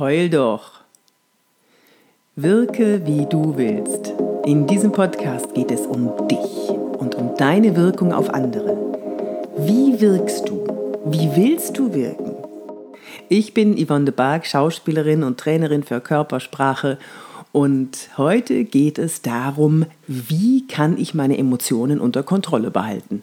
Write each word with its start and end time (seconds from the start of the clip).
Heul 0.00 0.30
doch. 0.30 0.80
Wirke, 2.34 3.02
wie 3.04 3.26
du 3.26 3.58
willst. 3.58 4.14
In 4.46 4.66
diesem 4.66 4.92
Podcast 4.92 5.52
geht 5.52 5.70
es 5.70 5.82
um 5.82 6.26
dich 6.26 6.70
und 6.70 7.16
um 7.16 7.36
deine 7.36 7.76
Wirkung 7.76 8.14
auf 8.14 8.32
andere. 8.32 8.78
Wie 9.58 10.00
wirkst 10.00 10.48
du? 10.48 10.64
Wie 11.04 11.36
willst 11.36 11.76
du 11.76 11.92
wirken? 11.92 12.34
Ich 13.28 13.52
bin 13.52 13.76
Yvonne 13.76 14.06
de 14.06 14.14
Barg, 14.14 14.46
Schauspielerin 14.46 15.22
und 15.22 15.38
Trainerin 15.38 15.82
für 15.82 16.00
Körpersprache 16.00 16.96
und 17.52 18.08
heute 18.16 18.64
geht 18.64 18.98
es 18.98 19.20
darum, 19.20 19.84
wie 20.06 20.66
kann 20.66 20.96
ich 20.96 21.12
meine 21.12 21.36
Emotionen 21.36 22.00
unter 22.00 22.22
Kontrolle 22.22 22.70
behalten. 22.70 23.22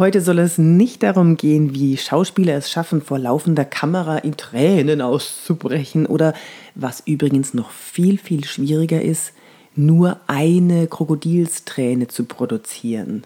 Heute 0.00 0.22
soll 0.22 0.38
es 0.38 0.56
nicht 0.56 1.02
darum 1.02 1.36
gehen, 1.36 1.74
wie 1.74 1.98
Schauspieler 1.98 2.54
es 2.54 2.70
schaffen, 2.70 3.02
vor 3.02 3.18
laufender 3.18 3.66
Kamera 3.66 4.16
in 4.16 4.34
Tränen 4.34 5.02
auszubrechen 5.02 6.06
oder, 6.06 6.32
was 6.74 7.02
übrigens 7.04 7.52
noch 7.52 7.70
viel, 7.70 8.16
viel 8.16 8.44
schwieriger 8.44 9.02
ist, 9.02 9.34
nur 9.76 10.18
eine 10.26 10.86
Krokodilsträne 10.86 12.08
zu 12.08 12.24
produzieren. 12.24 13.24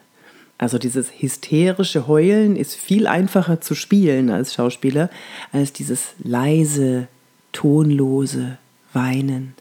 Also 0.59 0.79
dieses 0.79 1.13
hysterische 1.17 2.09
Heulen 2.09 2.57
ist 2.57 2.75
viel 2.75 3.07
einfacher 3.07 3.61
zu 3.61 3.77
spielen 3.77 4.29
als 4.29 4.53
Schauspieler, 4.55 5.11
als 5.53 5.73
dieses 5.73 6.09
leise, 6.25 7.07
tonlose 7.53 8.59
Weinen. 8.93 9.55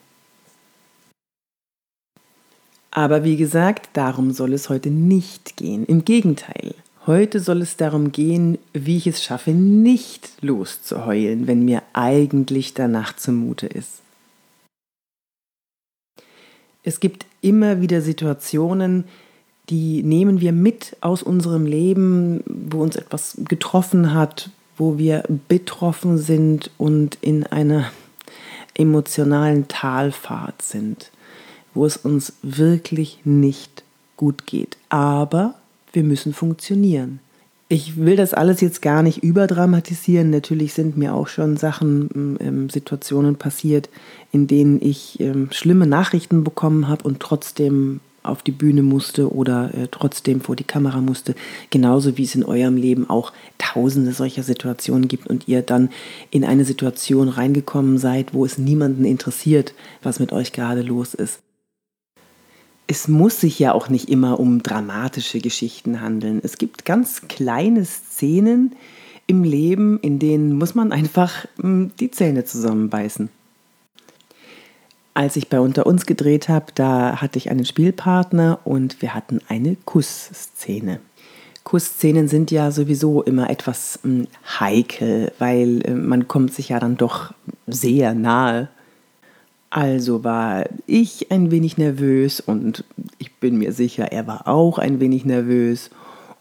Aber 2.90 3.24
wie 3.24 3.38
gesagt, 3.38 3.90
darum 3.94 4.32
soll 4.32 4.54
es 4.54 4.70
heute 4.70 4.90
nicht 4.90 5.58
gehen. 5.58 5.86
Im 5.86 6.06
Gegenteil, 6.06 6.74
heute 7.08 7.40
soll 7.40 7.62
es 7.62 7.78
darum 7.78 8.12
gehen, 8.12 8.58
wie 8.74 8.98
ich 8.98 9.08
es 9.08 9.24
schaffe, 9.24 9.52
nicht 9.52 10.32
loszuheulen, 10.42 11.48
wenn 11.48 11.66
mir 11.66 11.84
eigentlich 11.94 12.74
danach 12.74 13.16
zumute 13.16 13.68
ist. 13.68 14.02
Es 16.84 17.00
gibt 17.00 17.26
immer 17.42 17.82
wieder 17.82 18.02
Situationen, 18.02 19.06
die 19.70 20.04
nehmen 20.04 20.42
wir 20.42 20.52
mit 20.52 20.98
aus 21.00 21.24
unserem 21.24 21.66
Leben, 21.66 22.44
wo 22.46 22.82
uns 22.82 22.98
etwas 22.98 23.38
getroffen 23.48 24.14
hat, 24.14 24.50
wo 24.78 24.98
wir 24.98 25.24
betroffen 25.48 26.18
sind 26.18 26.72
und 26.78 27.18
in 27.22 27.46
einer 27.46 27.92
emotionalen 28.74 29.68
Talfahrt 29.68 30.62
sind, 30.62 31.12
wo 31.74 31.86
es 31.86 31.96
uns 31.96 32.34
wirklich 32.42 33.20
nicht 33.24 33.84
gut 34.18 34.46
geht. 34.46 34.78
Aber 34.90 35.56
wir 35.94 36.04
müssen 36.04 36.34
funktionieren. 36.34 37.20
Ich 37.70 37.98
will 37.98 38.16
das 38.16 38.34
alles 38.34 38.62
jetzt 38.62 38.82
gar 38.82 39.02
nicht 39.02 39.24
überdramatisieren. 39.24 40.30
Natürlich 40.30 40.74
sind 40.74 40.98
mir 40.98 41.16
auch 41.16 41.28
schon 41.28 41.58
Sachen, 41.58 42.38
ähm, 42.40 42.70
Situationen 42.70 43.38
passiert, 43.38 43.90
in 44.32 44.48
denen 44.48 44.82
ich 44.82 45.20
ähm, 45.20 45.48
schlimme 45.52 45.88
Nachrichten 45.88 46.44
bekommen 46.44 46.88
habe 46.88 47.04
und 47.04 47.20
trotzdem 47.20 48.00
auf 48.24 48.42
die 48.42 48.52
Bühne 48.52 48.84
musste 48.84 49.34
oder 49.34 49.74
äh, 49.74 49.88
trotzdem 49.92 50.42
vor 50.42 50.56
die 50.56 50.64
Kamera 50.64 51.02
musste, 51.02 51.36
genauso 51.70 52.18
wie 52.18 52.24
es 52.24 52.36
in 52.36 52.46
eurem 52.46 52.78
Leben 52.78 53.10
auch 53.10 53.34
tausende 53.58 54.14
solcher 54.14 54.44
Situationen 54.44 55.08
gibt 55.08 55.28
und 55.28 55.48
ihr 55.48 55.62
dann 55.62 55.90
in 56.32 56.46
eine 56.46 56.66
Situation 56.66 57.28
reingekommen 57.28 57.98
seid, 57.98 58.34
wo 58.34 58.46
es 58.46 58.58
niemanden 58.58 59.06
interessiert, 59.06 59.74
was 60.02 60.20
mit 60.20 60.32
euch 60.32 60.54
gerade 60.54 60.82
los 60.82 61.14
ist. 61.14 61.43
Es 62.94 63.08
muss 63.08 63.42
sich 63.42 63.58
ja 63.58 63.74
auch 63.74 63.90
nicht 63.90 64.08
immer 64.08 64.40
um 64.40 64.62
dramatische 64.62 65.40
Geschichten 65.40 66.00
handeln. 66.00 66.40
Es 66.44 66.60
gibt 66.60 66.86
ganz 66.86 67.28
kleine 67.28 67.86
Szenen 67.86 68.76
im 69.26 69.44
Leben, 69.44 70.00
in 70.02 70.20
denen 70.20 70.54
muss 70.54 70.76
man 70.76 70.92
einfach 70.92 71.48
hm, 71.60 71.90
die 72.00 72.12
Zähne 72.12 72.46
zusammenbeißen. 72.46 73.30
Als 75.16 75.36
ich 75.38 75.50
bei 75.50 75.60
Unter 75.60 75.88
uns 75.88 76.06
gedreht 76.06 76.50
habe, 76.50 76.68
da 76.76 77.20
hatte 77.20 77.40
ich 77.40 77.50
einen 77.50 77.66
Spielpartner 77.66 78.60
und 78.64 79.02
wir 79.02 79.16
hatten 79.16 79.40
eine 79.48 79.76
Kussszene. 79.76 81.00
Kussszenen 81.64 82.28
sind 82.28 82.52
ja 82.52 82.70
sowieso 82.70 83.24
immer 83.24 83.50
etwas 83.50 84.02
hm, 84.04 84.28
heikel, 84.60 85.32
weil 85.40 85.82
äh, 85.84 85.96
man 85.96 86.28
kommt 86.28 86.54
sich 86.54 86.70
ja 86.70 86.80
dann 86.80 86.96
doch 86.96 87.34
sehr 87.66 88.14
nahe. 88.14 88.70
Also 89.76 90.24
war 90.24 90.66
ich 90.86 91.32
ein 91.32 91.50
wenig 91.50 91.80
nervös 91.80 92.40
und 92.40 92.84
ich 93.18 93.34
bin 93.38 93.58
mir 93.58 93.74
sicher, 93.74 94.12
er 94.12 94.28
war 94.28 94.48
auch 94.48 94.78
ein 94.78 95.00
wenig 95.00 95.26
nervös. 95.26 95.90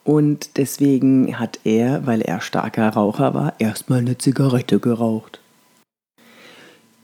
Und 0.05 0.59
deswegen 0.59 1.39
hat 1.39 1.59
er, 1.65 2.07
weil 2.07 2.21
er 2.21 2.43
starker 2.43 2.91
Raucher 2.91 3.33
war, 3.33 3.55
erstmal 3.59 4.01
eine 4.01 4.19
Zigarette 4.19 4.81
geraucht. 4.81 5.41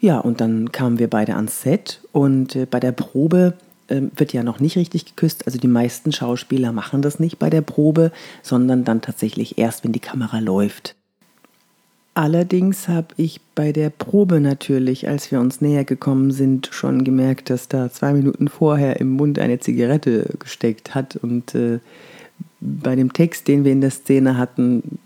Ja, 0.00 0.19
und 0.19 0.43
dann 0.43 0.71
kamen 0.71 0.99
wir 0.99 1.09
beide 1.09 1.34
ans 1.34 1.62
Set 1.62 2.03
und 2.12 2.55
äh, 2.56 2.67
bei 2.67 2.78
der 2.78 2.93
Probe 2.93 3.55
äh, 3.87 4.03
wird 4.15 4.34
ja 4.34 4.43
noch 4.43 4.61
nicht 4.61 4.77
richtig 4.77 5.06
geküsst. 5.06 5.47
Also 5.47 5.59
die 5.59 5.67
meisten 5.67 6.12
Schauspieler 6.12 6.72
machen 6.72 7.00
das 7.00 7.19
nicht 7.19 7.38
bei 7.38 7.49
der 7.49 7.62
Probe, 7.62 8.12
sondern 8.43 8.84
dann 8.84 9.00
tatsächlich 9.00 9.56
erst, 9.56 9.83
wenn 9.83 9.93
die 9.93 9.99
Kamera 9.99 10.41
läuft. 10.41 10.94
Allerdings 12.19 12.89
habe 12.89 13.15
ich 13.17 13.41
bei 13.55 13.71
der 13.71 13.91
Probe 13.91 14.41
natürlich, 14.41 15.06
als 15.06 15.31
wir 15.31 15.39
uns 15.39 15.61
näher 15.61 15.84
gekommen 15.84 16.33
sind, 16.33 16.69
schon 16.73 17.05
gemerkt, 17.05 17.49
dass 17.49 17.69
da 17.69 17.93
zwei 17.93 18.12
Minuten 18.12 18.49
vorher 18.49 18.99
im 18.99 19.11
Mund 19.11 19.39
eine 19.39 19.61
Zigarette 19.61 20.29
gesteckt 20.41 20.97
hat. 20.97 21.15
Und 21.15 21.55
äh, 21.55 21.79
bei 22.59 22.97
dem 22.97 23.12
Text, 23.12 23.47
den 23.47 23.62
wir 23.62 23.71
in 23.71 23.81
der 23.81 23.93
Szene 23.93 24.37
hatten, 24.37 24.99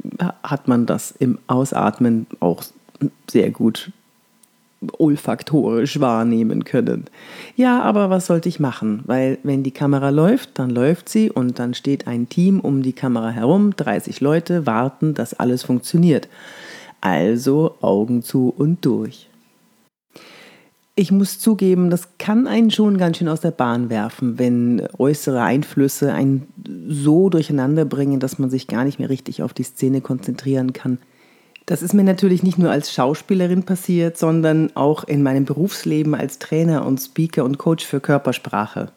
hat 0.43 0.69
man 0.69 0.87
das 0.87 1.11
im 1.19 1.37
Ausatmen 1.49 2.27
auch 2.41 2.65
sehr 3.31 3.51
gut 3.51 3.93
olfaktorisch 4.97 6.01
wahrnehmen 6.01 6.65
können. 6.65 7.05
Ja, 7.57 7.83
aber 7.83 8.09
was 8.09 8.25
sollte 8.25 8.49
ich 8.49 8.59
machen? 8.59 9.03
Weil 9.05 9.37
wenn 9.43 9.63
die 9.63 9.71
Kamera 9.71 10.09
läuft, 10.09 10.59
dann 10.59 10.71
läuft 10.71 11.11
sie 11.11 11.31
und 11.31 11.59
dann 11.59 11.75
steht 11.75 12.07
ein 12.07 12.31
Team 12.31 12.59
um 12.59 12.83
die 12.83 12.95
Kamera 12.95 13.29
herum, 13.29 13.77
30 13.77 14.23
Leute 14.23 14.65
warten, 14.65 15.13
dass 15.13 15.35
alles 15.35 15.63
funktioniert. 15.63 16.27
Also 17.03 17.75
Augen 17.83 18.23
zu 18.23 18.55
und 18.57 18.85
durch. 18.85 19.29
Ich 20.95 21.11
muss 21.11 21.41
zugeben, 21.41 21.91
das 21.91 22.19
kann 22.19 22.47
einen 22.47 22.71
schon 22.71 22.97
ganz 22.97 23.17
schön 23.17 23.29
aus 23.29 23.41
der 23.41 23.51
Bahn 23.51 23.91
werfen, 23.91 24.39
wenn 24.39 24.87
äußere 24.99 25.43
Einflüsse 25.43 26.13
einen 26.13 26.47
so 26.89 27.29
durcheinander 27.29 27.85
bringen, 27.85 28.21
dass 28.21 28.39
man 28.39 28.51
sich 28.51 28.69
gar 28.69 28.85
nicht 28.85 28.99
mehr 28.99 29.11
richtig 29.11 29.43
auf 29.43 29.53
die 29.53 29.65
Szene 29.65 30.01
konzentrieren 30.01 30.73
kann. 30.73 30.99
Das 31.67 31.83
ist 31.83 31.93
mir 31.95 32.05
natürlich 32.05 32.43
nicht 32.43 32.59
nur 32.59 32.71
als 32.71 32.93
Schauspielerin 32.93 33.65
passiert, 33.65 34.17
sondern 34.17 34.71
auch 34.77 35.05
in 35.05 35.23
meinem 35.23 35.45
Berufsleben 35.45 36.15
als 36.15 36.39
Trainer 36.39 36.87
und 36.87 36.99
Speaker 37.01 37.45
und 37.45 37.59
Coach 37.59 37.85
für 37.85 38.01
Körpersprache. 38.01 38.93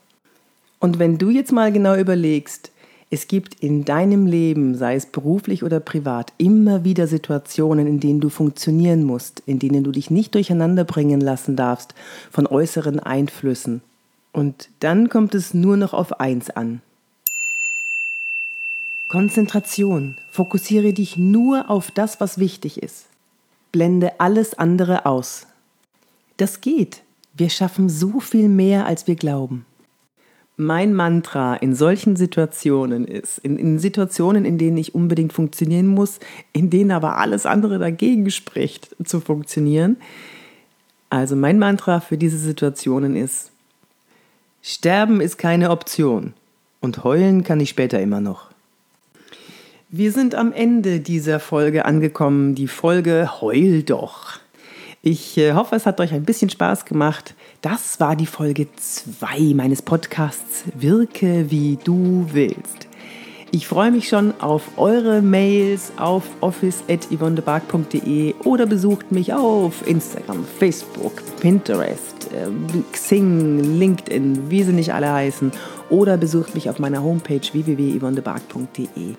Und 0.80 1.00
wenn 1.00 1.18
du 1.18 1.32
jetzt 1.32 1.52
mal 1.52 1.72
genau 1.72 1.96
überlegst, 1.96 2.72
es 3.12 3.28
gibt 3.28 3.56
in 3.56 3.86
deinem 3.86 4.26
Leben, 4.26 4.76
sei 4.76 4.96
es 4.96 5.06
beruflich 5.06 5.64
oder 5.64 5.80
privat, 5.80 6.34
immer 6.38 6.84
wieder 6.84 7.08
Situationen, 7.08 7.86
in 7.86 8.00
denen 8.00 8.20
du 8.20 8.30
funktionieren 8.30 9.04
musst, 9.04 9.44
in 9.46 9.60
denen 9.60 9.84
du 9.84 9.92
dich 9.92 10.10
nicht 10.10 10.34
durcheinander 10.34 10.84
bringen 10.84 11.22
lassen 11.22 11.56
darfst 11.56 11.94
von 12.32 12.48
äußeren 12.48 13.00
Einflüssen. 13.00 13.82
Und 14.32 14.70
dann 14.80 15.10
kommt 15.10 15.36
es 15.36 15.54
nur 15.54 15.78
noch 15.78 15.94
auf 15.94 16.20
eins 16.20 16.50
an. 16.50 16.82
Konzentration. 19.08 20.18
Fokussiere 20.32 20.92
dich 20.92 21.16
nur 21.16 21.70
auf 21.70 21.92
das, 21.92 22.20
was 22.20 22.40
wichtig 22.40 22.82
ist. 22.82 23.06
Blende 23.72 24.20
alles 24.20 24.58
andere 24.58 25.06
aus. 25.06 25.46
Das 26.38 26.60
geht. 26.60 27.04
Wir 27.38 27.50
schaffen 27.50 27.88
so 27.88 28.20
viel 28.20 28.50
mehr, 28.50 28.86
als 28.86 29.08
wir 29.08 29.16
glauben. 29.16 29.66
Mein 30.58 30.94
Mantra 30.94 31.56
in 31.56 31.76
solchen 31.76 32.16
Situationen 32.16 33.06
ist, 33.06 33.40
in, 33.40 33.58
in, 33.58 33.78
Situationen, 33.78 34.46
in 34.46 34.58
denen 34.58 34.78
ich 34.78 34.96
unbedingt 34.96 35.34
funktionieren 35.34 35.88
muss, 35.88 36.20
in 36.54 36.70
denen 36.70 36.92
aber 36.92 37.18
alles 37.18 37.46
andere 37.46 37.78
dagegen 37.78 38.32
spricht, 38.32 38.96
zu 39.04 39.20
funktionieren. 39.20 39.98
Also 41.10 41.36
mein 41.36 41.60
Mantra 41.60 42.00
für 42.00 42.18
diese 42.18 42.38
Situationen 42.38 43.16
ist, 43.16 43.52
Sterben 44.62 45.22
ist 45.22 45.38
keine 45.38 45.70
Option 45.70 46.34
und 46.82 47.04
heulen 47.04 47.44
kann 47.44 47.60
ich 47.60 47.70
später 47.70 48.02
immer 48.02 48.22
noch. 48.22 48.50
Wir 49.90 50.12
sind 50.12 50.36
am 50.36 50.52
Ende 50.52 51.00
dieser 51.00 51.40
Folge 51.40 51.86
angekommen, 51.86 52.56
die 52.56 52.68
Folge 52.68 53.42
Heul 53.42 53.84
doch. 53.84 54.40
Ich 55.08 55.38
äh, 55.38 55.54
hoffe, 55.54 55.76
es 55.76 55.86
hat 55.86 56.00
euch 56.00 56.14
ein 56.14 56.24
bisschen 56.24 56.50
Spaß 56.50 56.86
gemacht. 56.86 57.36
Das 57.62 58.00
war 58.00 58.16
die 58.16 58.26
Folge 58.26 58.66
2 58.76 59.54
meines 59.54 59.84
Podcasts 59.84 60.64
Wirke 60.74 61.52
wie 61.52 61.78
du 61.84 62.26
willst. 62.32 62.88
Ich 63.52 63.68
freue 63.68 63.92
mich 63.92 64.08
schon 64.10 64.34
auf 64.42 64.64
eure 64.78 65.22
Mails 65.22 65.92
auf 65.98 66.24
office.yvonnebark.de 66.42 68.34
oder 68.46 68.66
besucht 68.66 69.12
mich 69.12 69.32
auf 69.32 69.88
Instagram, 69.88 70.44
Facebook, 70.44 71.22
Pinterest, 71.40 72.32
äh, 72.34 72.48
Xing, 72.92 73.78
LinkedIn, 73.78 74.50
wie 74.50 74.64
sie 74.64 74.74
nicht 74.74 74.92
alle 74.92 75.14
heißen. 75.14 75.52
Oder 75.92 76.18
besucht 76.18 76.56
mich 76.56 76.68
auf 76.68 76.80
meiner 76.80 77.04
Homepage 77.04 77.42
www.yvonnebark.de. 77.54 79.14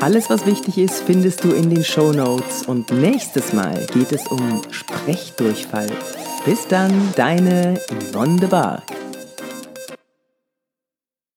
Alles, 0.00 0.30
was 0.30 0.46
wichtig 0.46 0.78
ist, 0.78 1.02
findest 1.02 1.44
du 1.44 1.52
in 1.52 1.70
den 1.70 1.84
Show 1.84 2.12
Notes 2.12 2.64
und 2.66 2.90
nächstes 2.92 3.52
Mal 3.52 3.86
geht 3.92 4.12
es 4.12 4.26
um 4.28 4.62
Sprechdurchfall. 4.70 5.90
Bis 6.44 6.66
dann, 6.68 6.92
deine 7.16 7.80
Yvonne 7.90 8.40
de 8.40 8.48
Barg. 8.48 9.03